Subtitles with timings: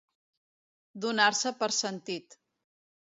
[1.03, 2.39] Donar-se per sentit.